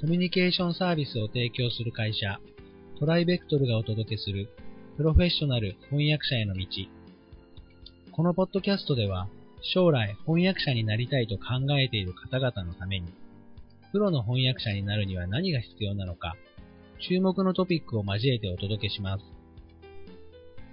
[0.00, 2.38] コミュニケーションサービスを提供する会社、
[3.00, 4.48] トライベクトルがお届けする
[4.96, 6.66] プロフェッショナル翻訳者への道。
[8.12, 9.26] このポッドキャストでは、
[9.60, 13.08] 将来翻訳者になりたいと考えている方々のために、
[13.90, 16.36] プロの翻訳者になるには何が必要なのか、
[17.00, 19.24] 注目のトピックを交えてお届けします。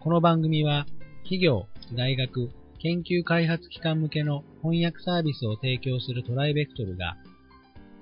[0.00, 0.84] この番組は、
[1.22, 7.16] 企業、大学、研究開発機関向けの翻訳サービスを提供するトライベクトルが、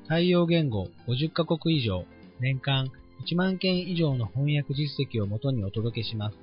[0.07, 2.05] 対応言語50カ国以上、
[2.39, 2.91] 年間
[3.25, 6.37] 1万件以上の翻訳実績をもとにお届けします。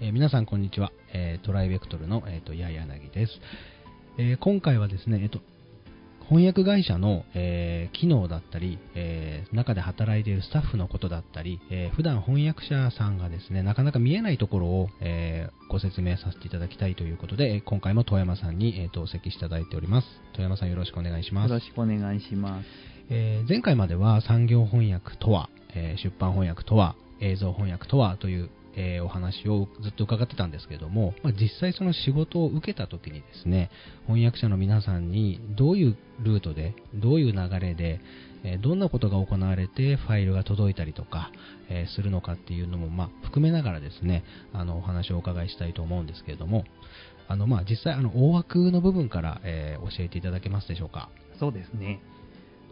[0.00, 0.92] えー、皆さんこんにちは。
[1.12, 3.32] えー、トライベクトルの、えーと、ややなぎです、
[4.18, 5.40] えー、今回はですね、えーと、
[6.28, 20.06] 翻訳会社の、え機能だったり、え中で働いているスタッフのことだったり、え普段翻訳者さんがですね、なかなか見えないところを、えご説明させていただきたいということで、今回も遠山さんに、えーと、お席していただいております。
[20.34, 21.48] 遠山さんよろしくお願いします。
[21.48, 22.66] よろしくお願いします。
[23.08, 33.70] えー、前回までは産業翻訳とは、えー、出版翻訳とは、映像翻訳とはという、えー、お話をずっと伺ってたんですけども、まあ、実際その仕事を受けた時にですね、
[34.06, 38.00] 翻訳者の皆さんにどういうルートで、どういう流れで、
[38.44, 41.32] えどんなことが行われてファイルが届いたりとか、
[41.68, 46.64] えするのかっていうのも、まあ、含めながらですね、あのお話をお伺いしたいと思うんですけれども、
[47.28, 51.08] あのまあ、実際あの大枠の部分から、え教えていただけますでしょうか？
[51.40, 52.00] そうですね。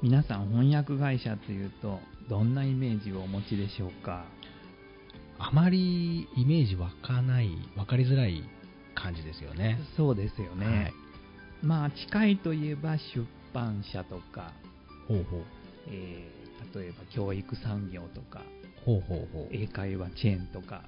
[0.03, 4.27] 皆さん翻訳会社というとどんなイメージをお持ちでしょうか？
[5.39, 8.43] あまりイメージ湧かない分かりづらい
[8.95, 9.79] 感じですよね。
[9.97, 10.95] そうですよね、はい、
[11.63, 14.53] まあ近いといえば出版社とか
[15.09, 15.43] ほうほう、
[15.89, 18.43] えー、例えば教育産業とか
[18.85, 19.49] ほうほうほう。
[19.51, 20.83] 英会話チェーンとか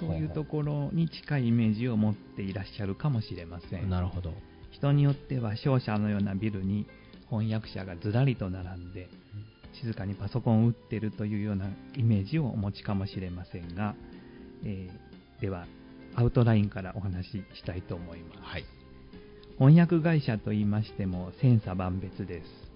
[0.00, 3.90] そういうところに近いイメージを持っていらっしゃるかもしれません。
[3.90, 4.32] なるほど。
[4.70, 6.86] 人によっては商社のようなビルに
[7.28, 9.08] 翻訳者がずらりと並んで
[9.80, 13.94] 静かにパソコンを打ってるというようなイメージをお持ちかもしれませんが、
[14.64, 15.66] えー、では
[16.14, 18.64] アウトラインからお話ししたいと思います、はい、
[19.58, 22.74] 翻訳会社といいましても千差万別です。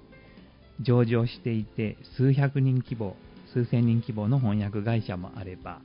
[0.81, 3.17] 上場していて数百人規模
[3.53, 5.81] 数千人規模の翻訳会社もあれば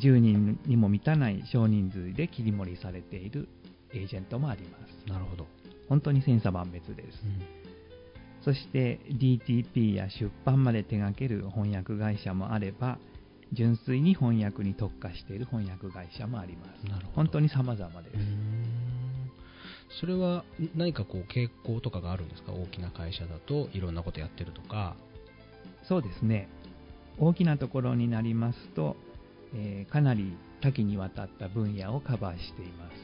[0.00, 3.48] 10人にも満たない少人数で切り盛りされている
[3.92, 5.10] エージェントもあります。
[5.10, 5.46] なるほど。
[5.88, 7.65] 本当に千差万別です、うん
[8.46, 12.96] そして DTP や出版まで手掛ける翻訳会社もあれば、
[13.52, 16.88] 純粋に翻訳に特化している翻訳会社もあります。
[16.88, 18.16] なるほど本当に様々です。
[20.00, 20.44] それは
[20.76, 22.52] 何かこう傾向とかがあるんですか？
[22.52, 24.94] 大きな会社だといろんなことやってるとか。
[25.88, 26.48] そうですね。
[27.18, 28.94] 大きなところになりますと、
[29.56, 32.94] えー、かなり多岐にわたった分野をカバーしています。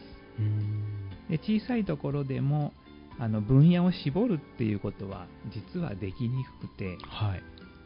[1.31, 2.73] で小さいところでも
[3.23, 7.37] あの分野を絞るっていうことは実はできにくくて、は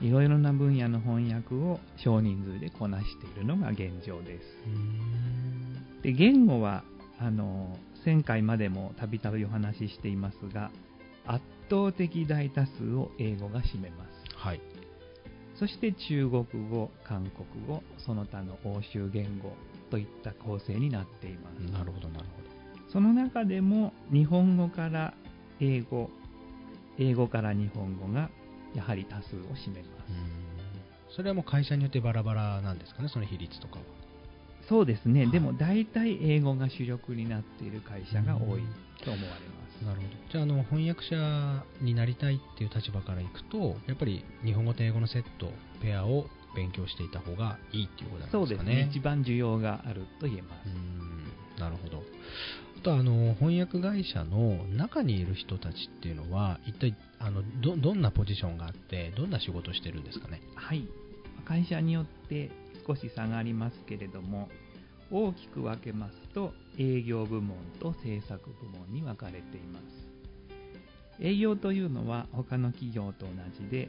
[0.01, 6.03] い、いろいろな分野の翻訳を少人数でこなしているのが現状です。
[6.03, 6.85] で言語は
[7.19, 10.71] あの前回までもたびたびお話ししていますが
[11.27, 14.11] 圧倒的大多数を英語が占めます。
[14.37, 14.61] はい
[15.59, 19.53] そして中国語、韓国語、その他の欧州言語
[19.91, 21.61] といった構成になっています。
[21.73, 22.91] なるほど、なるほど。
[22.91, 25.15] その中でも日本語から
[25.61, 26.11] 英語、
[26.99, 28.31] 英語から日本語が
[28.75, 31.15] やはり多数を占めます。
[31.17, 33.83] それはもう会社によってバラバラなんですかね、その比率とかは。
[34.69, 38.63] そうですね、はい、でも大体英語が主力になっている会社が多い
[39.05, 39.85] と思われます。
[39.85, 40.13] なるほど。
[40.33, 48.47] じゃあ、あの翻訳者になりたいっていう立場からいくと、やっぱり日本語と英語のセット、ペアを勉強していた方がいいっていうことなんですかね？
[48.47, 50.69] そうですね、一番需要があると言えます。
[51.59, 52.03] なるほど。
[52.79, 60.41] あとあの翻訳会社の中にいる人たちっていうのは一体あのどどんなポジションがあってどんな仕事をしてるんですかね？
[60.55, 60.87] はい。
[61.45, 62.51] 会社によって
[62.87, 64.49] 少し差がありますけれども
[65.11, 69.85] 大きく分けますと営業部門と制作部門に分かれています。
[71.21, 73.89] 営業というのは他の企業と同じで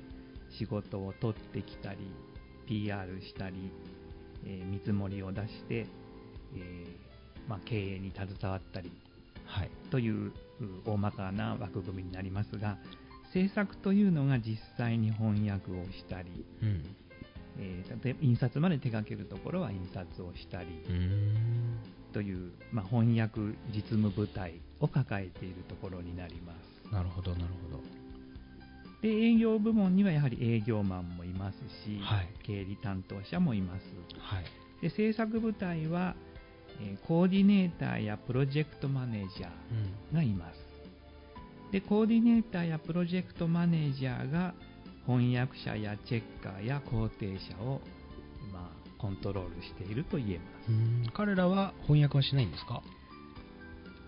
[0.57, 1.97] 仕事を取ってきたり
[2.67, 3.69] PR したり、
[4.45, 5.87] えー、見積もりを出して、
[6.55, 7.06] えー
[7.47, 8.91] まあ、経営に携わったり、
[9.45, 10.31] はい、という
[10.85, 12.77] 大まかな枠組みになりますが
[13.33, 16.83] 制作というのが実際に翻訳をしたり、うん、
[17.59, 20.67] えー、印刷まで手掛けるところは印刷をしたり
[22.13, 23.39] という、まあ、翻訳
[23.73, 26.93] 実務部隊を抱えているところになります。
[26.93, 27.97] なるほどなるほど。
[29.01, 33.83] で営業部門にはやはり営業マンもいますし、はい、経理担当者もいます、
[34.17, 34.45] はい、
[34.81, 36.15] で制作部隊は
[36.81, 40.59] えコーディネーターやプロジェクトマネージャーがいます。
[41.71, 44.53] で、コーディネーターやプロジェクトマネージャーが
[45.05, 47.81] 翻訳者やチェッカーや肯定者を、
[48.53, 50.71] まあ、コントロールしていると言えます。
[50.71, 52.81] うん彼らは翻訳はしないんですか？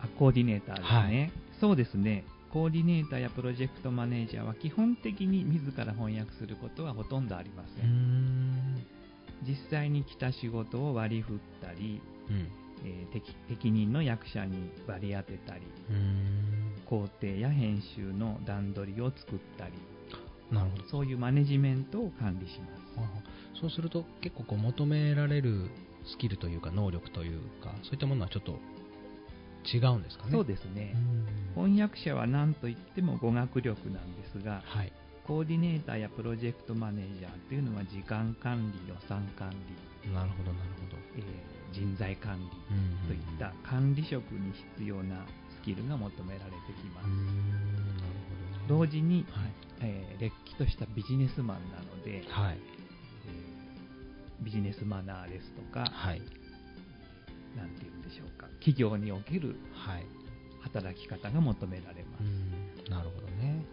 [0.01, 2.23] あコーディネーターですね、そうですね。
[2.53, 7.81] コーディネーターやプロジェクトマネージャーは基本的に自ら翻訳することはほとんどありませ。
[7.81, 8.83] うんん
[9.45, 12.18] 実際に来た仕事を割り振ったり、うん
[12.85, 16.81] えー適適任の役者に割り当てたり、うん。
[16.85, 19.73] 工程や編集の段取りを作ったり、
[20.51, 20.83] なるほど。
[20.89, 22.59] そういうマネジメントを管理し
[22.95, 23.07] まあ
[23.59, 25.69] そうすると結構こう求められる
[26.05, 28.59] スキルというか能力というかそういったものはちょっと
[29.65, 30.29] 違うんですかす。
[30.29, 30.31] ね。
[30.31, 30.95] そうですね。
[31.55, 31.69] うん。
[31.69, 34.91] 翻訳者は何といっても語学力なんですが、はい
[35.29, 39.53] コーディネーターやプロジェクトマネージャーっていうのは時間管理、予算管
[40.03, 40.97] 理、なるほどなるほど。
[41.15, 41.23] えー
[41.71, 45.23] 人材管理うんといった管理職に必要な
[45.61, 47.05] スキルが求められてきます。
[47.05, 48.13] うんなる
[48.67, 48.81] ほど。
[48.81, 49.53] ね同時に、はい。
[49.81, 52.57] えーれっきとしたビジネスマンなので、はい。
[53.27, 56.21] えービジネスマナーですとか、はい。
[57.55, 60.05] なんて言うんでしょうか、企業におけるはい。
[60.61, 62.21] 働き方が求められます。
[62.23, 62.89] うん。
[62.89, 63.63] なるほどね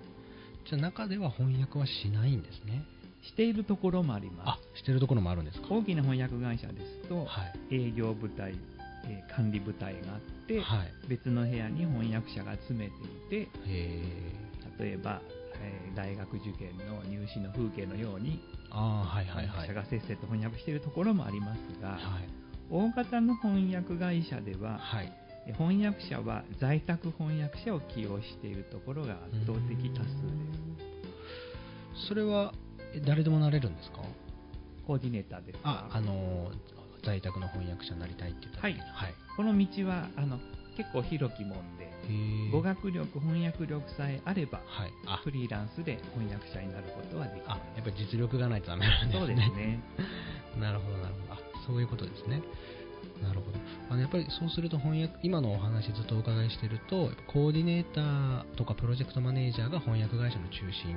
[0.69, 2.85] じゃあ中では翻訳はしないんですね。
[3.23, 5.67] しているところもありあましてるところもあるんですか？
[5.69, 5.73] す。
[5.73, 7.75] 大きな翻訳会社ですと、はい。
[7.75, 8.55] 営業部隊、
[9.05, 10.93] えー管理部隊があって、はい。
[11.09, 12.93] 別の部屋に翻訳者が詰めて
[13.41, 14.33] いて、え
[14.79, 15.21] 例えば、
[15.61, 19.67] えー大学受験の入試の風景のように、ー、ああはいはいはい。
[19.67, 22.01] 翻訳者がせっせと翻訳しているところもありますが、はい。
[22.71, 25.07] 大型の翻訳会社では、はい。
[25.07, 30.09] え翻訳者は在宅翻訳者を起用しているところが圧倒的多数で
[32.03, 32.09] す。
[32.09, 32.53] それは
[32.95, 33.99] え誰でもなれるんですか？
[34.87, 35.59] コーディネーターです。
[35.59, 36.51] かああの
[37.05, 38.73] 在宅の翻訳者になりたいって言ったはい。
[38.75, 38.79] は
[39.09, 39.15] い。
[39.37, 40.39] この道はあの
[40.77, 41.89] 結構広きもんで、
[42.53, 44.91] 語学力、翻訳力さえあれば、はい。
[45.07, 45.17] あ。
[45.25, 47.77] フリーランスで翻訳者になることはできまあす。
[47.77, 49.19] やっぱり実力がないとダメなんですね。
[49.21, 49.81] そうですね。
[50.61, 51.35] なるほどなるほど。
[51.35, 52.41] あそういうことですね
[53.23, 53.59] なるほど
[53.91, 60.97] あのやっぱりそうすると翻訳今のお話ずっとお伺いしてるとコーディネーターとかプロジェクトマネージャーが翻訳会社の中心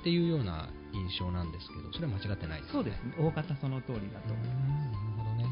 [0.00, 3.14] っていうような印象なんですけどそれは間違ってないですねそうですね。
[3.18, 4.66] 大方その通りだと思います。
[4.66, 5.44] なるほどね。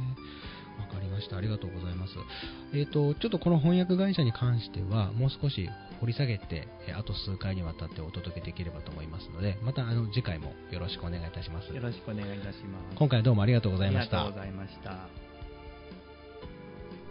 [0.79, 1.37] わかりました。
[1.37, 2.15] ありがとうございます。
[2.73, 5.69] えっ、と、ちょっとこの翻訳会社に関しては、もう少し
[6.01, 11.75] 掘り下げて、えーあと数回にわたってお届けできればと思いますので、またあの次回もよろしくお願いいたします。
[11.75, 12.97] よろしくお願いいたします。
[12.97, 14.59] 今回どうもありがとうございましたありがとうご。
[14.59, 15.24] ざいました。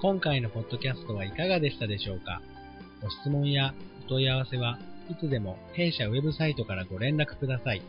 [0.04, 2.42] 今回のポッドキャストはいかがでしたでしょうか？
[3.02, 3.74] ご質問や
[4.06, 4.78] お問い合わせは
[5.10, 7.82] いつでも弊社ウェブサイトからご連絡ください。